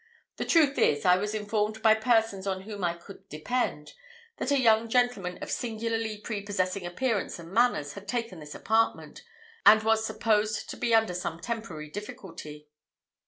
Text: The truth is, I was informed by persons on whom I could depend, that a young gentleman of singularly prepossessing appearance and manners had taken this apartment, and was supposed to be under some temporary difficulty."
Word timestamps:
The 0.37 0.45
truth 0.45 0.79
is, 0.79 1.05
I 1.05 1.17
was 1.17 1.35
informed 1.35 1.83
by 1.83 1.93
persons 1.93 2.47
on 2.47 2.63
whom 2.63 2.83
I 2.83 2.95
could 2.95 3.29
depend, 3.29 3.93
that 4.37 4.49
a 4.49 4.59
young 4.59 4.89
gentleman 4.89 5.37
of 5.43 5.51
singularly 5.51 6.17
prepossessing 6.17 6.87
appearance 6.87 7.37
and 7.37 7.51
manners 7.51 7.93
had 7.93 8.07
taken 8.07 8.39
this 8.39 8.55
apartment, 8.55 9.21
and 9.63 9.83
was 9.83 10.03
supposed 10.03 10.71
to 10.71 10.75
be 10.77 10.95
under 10.95 11.13
some 11.13 11.39
temporary 11.39 11.91
difficulty." 11.91 12.67